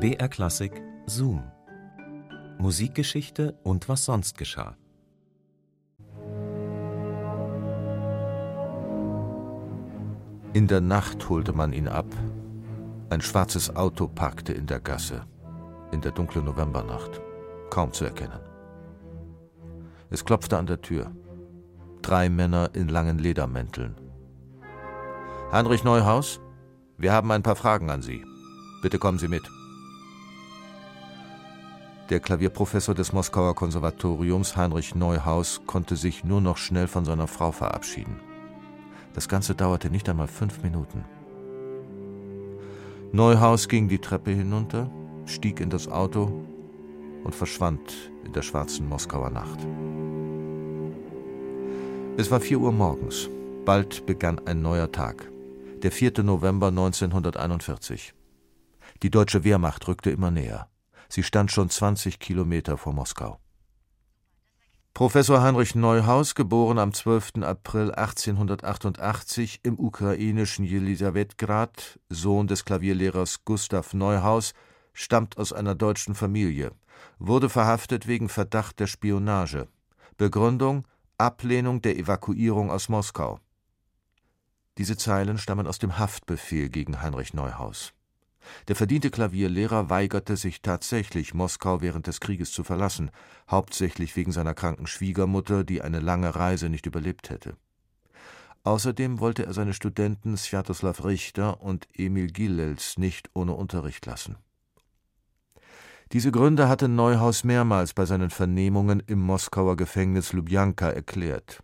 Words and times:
BR 0.00 0.28
Klassik 0.28 0.80
Zoom. 1.06 1.42
Musikgeschichte 2.58 3.58
und 3.64 3.88
was 3.88 4.04
sonst 4.04 4.38
geschah. 4.38 4.76
In 10.52 10.68
der 10.68 10.80
Nacht 10.80 11.28
holte 11.28 11.52
man 11.52 11.72
ihn 11.72 11.88
ab. 11.88 12.06
Ein 13.10 13.20
schwarzes 13.20 13.74
Auto 13.74 14.06
parkte 14.06 14.52
in 14.52 14.66
der 14.66 14.78
Gasse, 14.78 15.22
in 15.90 16.00
der 16.00 16.12
dunklen 16.12 16.44
Novembernacht, 16.44 17.20
kaum 17.68 17.92
zu 17.92 18.04
erkennen. 18.04 18.38
Es 20.10 20.24
klopfte 20.24 20.58
an 20.58 20.66
der 20.66 20.80
Tür. 20.80 21.10
Drei 22.02 22.28
Männer 22.28 22.70
in 22.72 22.86
langen 22.86 23.18
Ledermänteln. 23.18 23.96
Heinrich 25.50 25.82
Neuhaus, 25.82 26.38
wir 26.98 27.12
haben 27.12 27.32
ein 27.32 27.42
paar 27.42 27.56
Fragen 27.56 27.90
an 27.90 28.02
Sie. 28.02 28.24
Bitte 28.80 29.00
kommen 29.00 29.18
Sie 29.18 29.26
mit. 29.26 29.42
Der 32.10 32.20
Klavierprofessor 32.20 32.94
des 32.94 33.12
Moskauer 33.12 33.54
Konservatoriums, 33.54 34.56
Heinrich 34.56 34.94
Neuhaus, 34.94 35.60
konnte 35.66 35.94
sich 35.94 36.24
nur 36.24 36.40
noch 36.40 36.56
schnell 36.56 36.86
von 36.86 37.04
seiner 37.04 37.26
Frau 37.26 37.52
verabschieden. 37.52 38.18
Das 39.12 39.28
Ganze 39.28 39.54
dauerte 39.54 39.90
nicht 39.90 40.08
einmal 40.08 40.28
fünf 40.28 40.62
Minuten. 40.62 41.04
Neuhaus 43.12 43.68
ging 43.68 43.88
die 43.88 43.98
Treppe 43.98 44.30
hinunter, 44.30 44.90
stieg 45.26 45.60
in 45.60 45.68
das 45.68 45.86
Auto 45.88 46.32
und 47.24 47.34
verschwand 47.34 48.10
in 48.24 48.32
der 48.32 48.42
schwarzen 48.42 48.88
Moskauer 48.88 49.28
Nacht. 49.28 49.66
Es 52.16 52.30
war 52.30 52.40
vier 52.40 52.58
Uhr 52.58 52.72
morgens. 52.72 53.28
Bald 53.66 54.06
begann 54.06 54.40
ein 54.46 54.62
neuer 54.62 54.90
Tag. 54.90 55.30
Der 55.82 55.92
4. 55.92 56.22
November 56.22 56.68
1941. 56.68 58.14
Die 59.02 59.10
deutsche 59.10 59.44
Wehrmacht 59.44 59.86
rückte 59.86 60.10
immer 60.10 60.30
näher. 60.30 60.68
Sie 61.08 61.22
stand 61.22 61.50
schon 61.50 61.70
20 61.70 62.18
Kilometer 62.18 62.76
vor 62.76 62.92
Moskau. 62.92 63.38
Professor 64.94 65.42
Heinrich 65.42 65.74
Neuhaus, 65.74 66.34
geboren 66.34 66.78
am 66.78 66.92
12. 66.92 67.42
April 67.42 67.92
1888 67.92 69.60
im 69.62 69.78
ukrainischen 69.78 70.64
Jelisawetgrad, 70.64 72.00
Sohn 72.08 72.48
des 72.48 72.64
Klavierlehrers 72.64 73.44
Gustav 73.44 73.94
Neuhaus, 73.94 74.54
stammt 74.92 75.38
aus 75.38 75.52
einer 75.52 75.76
deutschen 75.76 76.16
Familie, 76.16 76.72
wurde 77.18 77.48
verhaftet 77.48 78.08
wegen 78.08 78.28
Verdacht 78.28 78.80
der 78.80 78.88
Spionage. 78.88 79.68
Begründung 80.16 80.84
Ablehnung 81.20 81.82
der 81.82 81.96
Evakuierung 81.96 82.70
aus 82.70 82.88
Moskau. 82.88 83.40
Diese 84.78 84.96
Zeilen 84.96 85.36
stammen 85.36 85.66
aus 85.66 85.80
dem 85.80 85.98
Haftbefehl 85.98 86.68
gegen 86.68 87.02
Heinrich 87.02 87.34
Neuhaus. 87.34 87.92
Der 88.68 88.76
verdiente 88.76 89.10
Klavierlehrer 89.10 89.90
weigerte 89.90 90.36
sich 90.36 90.62
tatsächlich, 90.62 91.34
Moskau 91.34 91.80
während 91.80 92.06
des 92.06 92.20
Krieges 92.20 92.52
zu 92.52 92.64
verlassen, 92.64 93.10
hauptsächlich 93.50 94.14
wegen 94.16 94.32
seiner 94.32 94.54
kranken 94.54 94.86
Schwiegermutter, 94.86 95.64
die 95.64 95.82
eine 95.82 96.00
lange 96.00 96.34
Reise 96.34 96.68
nicht 96.68 96.86
überlebt 96.86 97.30
hätte. 97.30 97.56
Außerdem 98.64 99.20
wollte 99.20 99.46
er 99.46 99.54
seine 99.54 99.72
Studenten 99.72 100.36
Svjatoslav 100.36 101.04
Richter 101.04 101.62
und 101.62 101.86
Emil 101.94 102.28
Gillels 102.28 102.98
nicht 102.98 103.30
ohne 103.34 103.54
Unterricht 103.54 104.04
lassen. 104.06 104.36
Diese 106.12 106.32
Gründe 106.32 106.68
hatte 106.68 106.88
Neuhaus 106.88 107.44
mehrmals 107.44 107.92
bei 107.92 108.06
seinen 108.06 108.30
Vernehmungen 108.30 109.02
im 109.06 109.20
Moskauer 109.20 109.76
Gefängnis 109.76 110.32
Lubjanka 110.32 110.88
erklärt. 110.90 111.62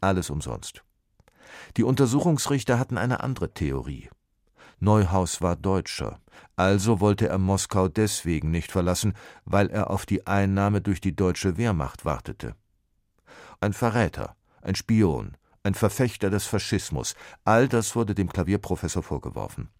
Alles 0.00 0.30
umsonst. 0.30 0.82
Die 1.76 1.82
Untersuchungsrichter 1.82 2.78
hatten 2.78 2.98
eine 2.98 3.20
andere 3.22 3.52
Theorie. 3.52 4.08
Neuhaus 4.80 5.40
war 5.40 5.56
Deutscher, 5.56 6.20
also 6.56 7.00
wollte 7.00 7.28
er 7.28 7.38
Moskau 7.38 7.88
deswegen 7.88 8.50
nicht 8.50 8.70
verlassen, 8.70 9.14
weil 9.44 9.70
er 9.70 9.90
auf 9.90 10.06
die 10.06 10.26
Einnahme 10.26 10.80
durch 10.80 11.00
die 11.00 11.16
deutsche 11.16 11.56
Wehrmacht 11.56 12.04
wartete. 12.04 12.54
Ein 13.60 13.72
Verräter, 13.72 14.36
ein 14.62 14.74
Spion, 14.74 15.36
ein 15.62 15.74
Verfechter 15.74 16.30
des 16.30 16.46
Faschismus, 16.46 17.14
all 17.44 17.68
das 17.68 17.96
wurde 17.96 18.14
dem 18.14 18.28
Klavierprofessor 18.28 19.02
vorgeworfen. 19.02 19.70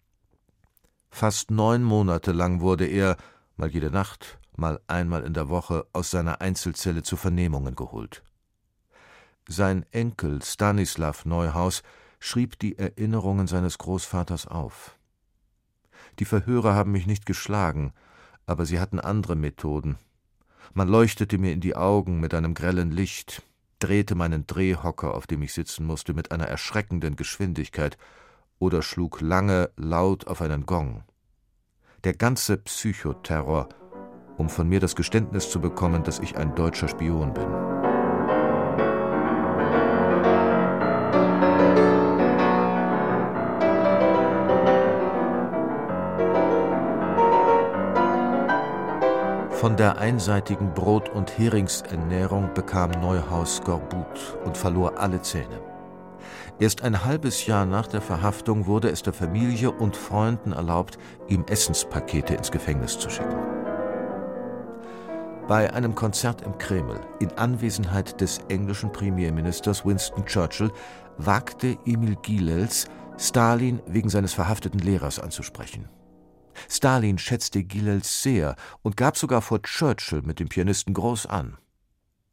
Fast 1.11 1.51
neun 1.51 1.83
Monate 1.83 2.31
lang 2.31 2.59
wurde 2.59 2.85
er, 2.85 3.15
mal 3.55 3.69
jede 3.69 3.91
Nacht, 3.91 4.39
mal 4.57 4.81
einmal 4.87 5.23
in 5.23 5.33
der 5.33 5.49
Woche, 5.49 5.85
aus 5.93 6.11
seiner 6.11 6.41
Einzelzelle 6.41 7.03
zu 7.03 7.15
Vernehmungen 7.15 7.75
geholt. 7.75 8.23
Sein 9.47 9.85
Enkel 9.91 10.41
Stanislav 10.43 11.23
Neuhaus 11.25 11.83
schrieb 12.25 12.57
die 12.57 12.77
Erinnerungen 12.77 13.45
seines 13.45 13.77
Großvaters 13.77 14.47
auf. 14.47 14.97
Die 16.17 16.25
Verhörer 16.25 16.73
haben 16.73 16.91
mich 16.91 17.05
nicht 17.05 17.27
geschlagen, 17.27 17.93
aber 18.47 18.65
sie 18.65 18.79
hatten 18.79 18.99
andere 18.99 19.35
Methoden. 19.35 19.97
Man 20.73 20.87
leuchtete 20.87 21.37
mir 21.37 21.53
in 21.53 21.61
die 21.61 21.75
Augen 21.75 22.19
mit 22.19 22.33
einem 22.33 22.55
grellen 22.55 22.89
Licht, 22.89 23.43
drehte 23.77 24.15
meinen 24.15 24.47
Drehhocker, 24.47 25.13
auf 25.13 25.27
dem 25.27 25.43
ich 25.43 25.53
sitzen 25.53 25.85
musste, 25.85 26.15
mit 26.15 26.31
einer 26.31 26.47
erschreckenden 26.47 27.15
Geschwindigkeit 27.15 27.95
oder 28.57 28.81
schlug 28.81 29.21
lange 29.21 29.69
laut 29.77 30.25
auf 30.25 30.41
einen 30.41 30.65
Gong. 30.65 31.03
Der 32.05 32.13
ganze 32.13 32.57
Psychoterror, 32.57 33.69
um 34.37 34.49
von 34.49 34.67
mir 34.67 34.79
das 34.79 34.95
Geständnis 34.95 35.51
zu 35.51 35.61
bekommen, 35.61 36.03
dass 36.03 36.19
ich 36.19 36.37
ein 36.37 36.55
deutscher 36.55 36.87
Spion 36.87 37.35
bin. 37.35 37.74
Von 49.65 49.77
der 49.77 49.97
einseitigen 49.97 50.75
Brot- 50.75 51.09
und 51.09 51.39
Heringsernährung 51.39 52.53
bekam 52.53 52.91
Neuhaus 53.01 53.55
Skorbut 53.55 54.37
und 54.45 54.55
verlor 54.55 54.99
alle 54.99 55.19
Zähne. 55.23 55.59
Erst 56.59 56.83
ein 56.83 57.03
halbes 57.03 57.47
Jahr 57.47 57.65
nach 57.65 57.87
der 57.87 58.01
Verhaftung 58.01 58.67
wurde 58.67 58.89
es 58.89 59.01
der 59.01 59.13
Familie 59.13 59.71
und 59.71 59.97
Freunden 59.97 60.51
erlaubt, 60.51 60.99
ihm 61.29 61.45
Essenspakete 61.49 62.35
ins 62.35 62.51
Gefängnis 62.51 62.99
zu 62.99 63.09
schicken. 63.09 63.39
Bei 65.47 65.73
einem 65.73 65.95
Konzert 65.95 66.43
im 66.43 66.55
Kreml 66.59 66.99
in 67.19 67.31
Anwesenheit 67.31 68.21
des 68.21 68.41
englischen 68.49 68.91
Premierministers 68.91 69.83
Winston 69.83 70.27
Churchill 70.27 70.71
wagte 71.17 71.75
Emil 71.87 72.17
Gilels, 72.21 72.85
Stalin 73.17 73.81
wegen 73.87 74.09
seines 74.09 74.35
verhafteten 74.35 74.79
Lehrers 74.81 75.19
anzusprechen. 75.19 75.89
Stalin 76.69 77.17
schätzte 77.17 77.63
Gilels 77.63 78.21
sehr 78.21 78.55
und 78.81 78.97
gab 78.97 79.17
sogar 79.17 79.41
vor 79.41 79.61
Churchill 79.61 80.21
mit 80.21 80.39
dem 80.39 80.49
Pianisten 80.49 80.93
groß 80.93 81.25
an. 81.25 81.57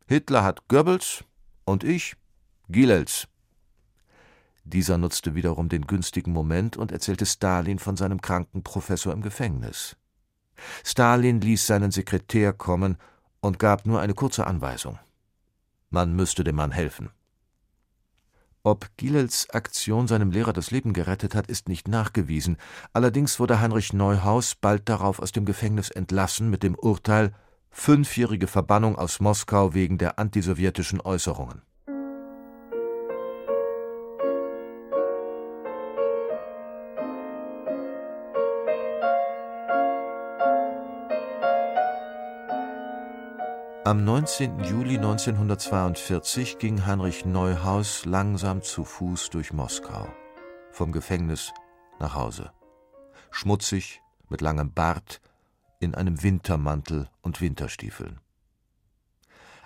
Hitler 0.06 0.44
hat 0.44 0.68
Goebbels 0.68 1.24
und 1.64 1.84
ich 1.84 2.16
Gilels. 2.68 3.28
Dieser 4.64 4.96
nutzte 4.96 5.34
wiederum 5.34 5.68
den 5.68 5.86
günstigen 5.86 6.32
Moment 6.32 6.76
und 6.76 6.92
erzählte 6.92 7.26
Stalin 7.26 7.78
von 7.78 7.96
seinem 7.96 8.20
kranken 8.20 8.62
Professor 8.62 9.12
im 9.12 9.22
Gefängnis. 9.22 9.96
Stalin 10.84 11.40
ließ 11.40 11.66
seinen 11.66 11.90
Sekretär 11.90 12.52
kommen 12.52 12.96
und 13.40 13.58
gab 13.58 13.86
nur 13.86 14.00
eine 14.00 14.14
kurze 14.14 14.46
Anweisung. 14.46 14.98
Man 15.90 16.14
müsste 16.14 16.44
dem 16.44 16.56
Mann 16.56 16.70
helfen. 16.70 17.10
Ob 18.64 18.96
Gilels 18.96 19.50
Aktion 19.50 20.06
seinem 20.06 20.30
Lehrer 20.30 20.52
das 20.52 20.70
Leben 20.70 20.92
gerettet 20.92 21.34
hat, 21.34 21.48
ist 21.48 21.68
nicht 21.68 21.88
nachgewiesen. 21.88 22.58
Allerdings 22.92 23.40
wurde 23.40 23.60
Heinrich 23.60 23.92
Neuhaus 23.92 24.54
bald 24.54 24.88
darauf 24.88 25.18
aus 25.18 25.32
dem 25.32 25.44
Gefängnis 25.44 25.90
entlassen 25.90 26.48
mit 26.48 26.62
dem 26.62 26.76
Urteil 26.76 27.32
fünfjährige 27.72 28.46
Verbannung 28.46 28.96
aus 28.96 29.18
Moskau 29.18 29.74
wegen 29.74 29.98
der 29.98 30.20
antisowjetischen 30.20 31.00
Äußerungen. 31.00 31.62
Am 43.84 44.04
19. 44.04 44.62
Juli 44.62 44.94
1942 44.94 46.58
ging 46.58 46.86
Heinrich 46.86 47.24
Neuhaus 47.24 48.04
langsam 48.04 48.62
zu 48.62 48.84
Fuß 48.84 49.30
durch 49.30 49.52
Moskau, 49.52 50.06
vom 50.70 50.92
Gefängnis 50.92 51.52
nach 51.98 52.14
Hause. 52.14 52.52
Schmutzig, 53.32 54.00
mit 54.28 54.40
langem 54.40 54.72
Bart, 54.72 55.20
in 55.80 55.96
einem 55.96 56.22
Wintermantel 56.22 57.10
und 57.22 57.40
Winterstiefeln. 57.40 58.20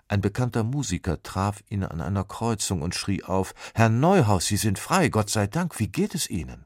Ein 0.09 0.23
bekannter 0.23 0.65
Musiker 0.65 1.23
traf 1.23 1.63
ihn 1.69 1.85
an 1.85 2.01
einer 2.01 2.25
Kreuzung 2.25 2.81
und 2.81 2.95
schrie 2.95 3.23
auf 3.23 3.53
Herr 3.75 3.91
Neuhaus, 3.91 4.47
Sie 4.47 4.57
sind 4.57 4.79
frei, 4.79 5.11
Gott 5.11 5.29
sei 5.29 5.47
Dank, 5.47 5.79
wie 5.79 5.89
geht 5.89 6.15
es 6.15 6.31
Ihnen? 6.31 6.65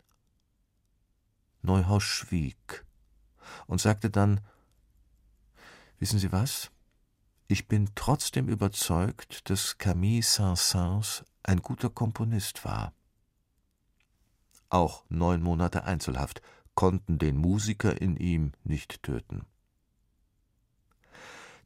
Neuhaus 1.62 2.04
schwieg 2.04 2.84
und 3.66 3.80
sagte 3.80 4.08
dann 4.08 4.40
Wissen 5.98 6.20
Sie 6.20 6.30
was? 6.30 6.70
Ich 7.52 7.66
bin 7.66 7.88
trotzdem 7.96 8.48
überzeugt, 8.48 9.50
dass 9.50 9.76
Camille 9.76 10.22
Saint-Saëns 10.22 11.24
ein 11.42 11.60
guter 11.60 11.90
Komponist 11.90 12.64
war. 12.64 12.92
Auch 14.68 15.02
neun 15.08 15.42
Monate 15.42 15.82
Einzelhaft 15.82 16.42
konnten 16.76 17.18
den 17.18 17.36
Musiker 17.36 18.00
in 18.00 18.14
ihm 18.16 18.52
nicht 18.62 19.02
töten. 19.02 19.46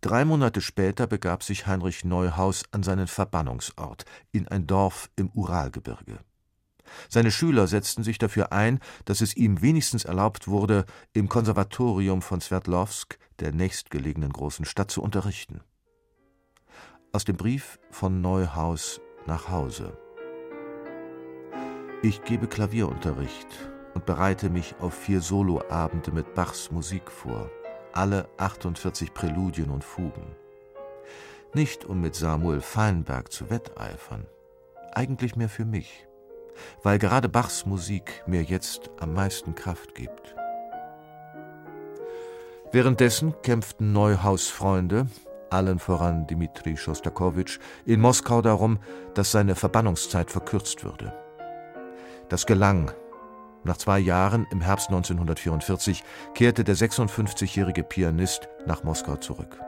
Drei 0.01 0.25
Monate 0.25 0.63
später 0.63 1.07
begab 1.07 1.43
sich 1.43 1.67
Heinrich 1.67 2.03
Neuhaus 2.03 2.63
an 2.71 2.83
seinen 2.83 3.07
Verbannungsort, 3.07 4.07
in 4.33 4.49
ein 4.49 4.67
Dorf 4.67 5.11
im 5.17 5.29
Uralgebirge. 5.33 6.19
Seine 7.11 7.31
Schüler 7.31 7.67
setzten 7.67 8.05
sich 8.05 8.17
dafür 8.17 8.53
ein, 8.53 8.81
dass 9.05 9.21
es 9.21 9.37
ihm 9.37 9.61
wenigstens 9.61 10.07
erlaubt 10.07 10.49
wurde, 10.49 10.87
im 11.13 11.29
Konservatorium 11.29 12.23
von 12.23 12.41
Sverdlovsk, 12.41 13.19
der 13.39 13.53
nächstgelegenen 13.53 14.33
großen 14.33 14.65
Stadt, 14.65 14.91
zu 14.91 15.03
unterrichten. 15.03 15.61
Aus 17.15 17.25
dem 17.25 17.37
Brief 17.37 17.79
von 17.93 18.21
Neuhaus 18.21 19.01
nach 19.25 19.49
Hause. 19.49 19.97
Ich 22.03 22.25
gebe 22.25 22.49
Klavierunterricht 22.49 23.47
und 23.95 24.05
bereite 24.05 24.51
mich 24.51 24.75
auf 24.81 24.95
vier 24.95 25.21
Soloabende 25.21 26.11
mit 26.11 26.35
Bachs 26.35 26.73
Musik 26.73 27.09
vor, 27.13 27.49
alle 27.93 28.29
48 28.39 29.15
Präludien 29.15 29.71
und 29.71 29.85
Fugen. 29.85 30.35
Nicht 31.55 31.85
um 31.85 32.01
mit 32.01 32.17
Samuel 32.17 32.61
Feinberg 32.61 33.31
zu 33.31 33.49
wetteifern, 33.49 34.27
eigentlich 34.91 35.37
mehr 35.37 35.49
für 35.49 35.65
mich, 35.65 36.09
weil 36.83 36.99
gerade 36.99 37.29
Bachs 37.29 37.65
Musik 37.65 38.25
mir 38.27 38.43
jetzt 38.43 38.91
am 38.99 39.15
meisten 39.15 39.55
Kraft 39.55 39.95
gibt. 39.95 40.35
Währenddessen 42.73 43.41
kämpften 43.43 43.93
Neuhaus 43.93 44.49
Freunde, 44.49 45.07
allen 45.51 45.79
voran 45.79 46.27
Dmitri 46.27 46.77
Schostakowitsch, 46.77 47.59
in 47.85 48.01
Moskau 48.01 48.43
darum, 48.43 48.79
dass 49.15 49.33
seine 49.33 49.55
Verbannungszeit 49.55 50.31
verkürzt 50.31 50.85
würde. 50.85 51.13
Das 52.29 52.47
gelang. 52.47 52.91
Nach 53.65 53.77
zwei 53.77 53.99
Jahren, 53.99 54.47
im 54.51 54.61
Herbst 54.61 54.89
1944, 54.89 56.05
kehrte 56.35 56.65
der 56.65 56.77
56-jährige 56.77 57.83
Pianist 57.83 58.49
nach 58.67 58.85
Moskau 58.85 59.17
zurück. 59.17 59.59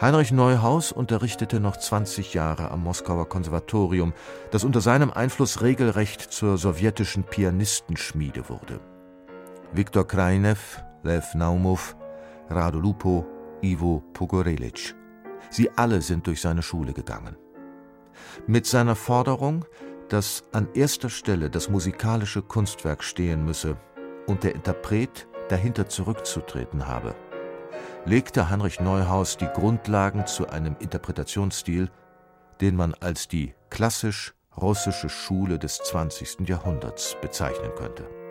Heinrich 0.00 0.32
Neuhaus 0.32 0.90
unterrichtete 0.90 1.60
noch 1.60 1.76
20 1.76 2.34
Jahre 2.34 2.70
am 2.70 2.82
Moskauer 2.82 3.28
Konservatorium, 3.28 4.14
das 4.50 4.64
unter 4.64 4.80
seinem 4.80 5.12
Einfluss 5.12 5.62
regelrecht 5.62 6.20
zur 6.20 6.58
sowjetischen 6.58 7.22
Pianistenschmiede 7.22 8.48
wurde. 8.48 8.80
Viktor 9.72 10.06
Krainev, 10.06 10.82
Lev 11.04 11.34
Naumov, 11.34 11.96
Rado 12.50 12.80
Lupo, 12.80 13.24
Ivo 13.62 14.02
Pogorelic. 14.12 14.94
Sie 15.50 15.70
alle 15.76 16.02
sind 16.02 16.26
durch 16.26 16.40
seine 16.40 16.62
Schule 16.62 16.92
gegangen. 16.92 17.36
Mit 18.46 18.66
seiner 18.66 18.96
Forderung, 18.96 19.64
dass 20.08 20.44
an 20.52 20.68
erster 20.74 21.08
Stelle 21.08 21.48
das 21.48 21.68
musikalische 21.68 22.42
Kunstwerk 22.42 23.02
stehen 23.02 23.44
müsse 23.44 23.76
und 24.26 24.44
der 24.44 24.54
Interpret 24.54 25.26
dahinter 25.48 25.88
zurückzutreten 25.88 26.86
habe, 26.86 27.14
legte 28.04 28.50
Heinrich 28.50 28.80
Neuhaus 28.80 29.36
die 29.36 29.46
Grundlagen 29.46 30.26
zu 30.26 30.48
einem 30.48 30.76
Interpretationsstil, 30.78 31.90
den 32.60 32.76
man 32.76 32.94
als 32.94 33.28
die 33.28 33.54
klassisch 33.70 34.34
russische 34.60 35.08
Schule 35.08 35.58
des 35.58 35.78
20. 35.78 36.48
Jahrhunderts 36.48 37.16
bezeichnen 37.20 37.70
könnte 37.76 38.21